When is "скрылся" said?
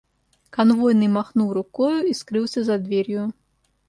2.21-2.63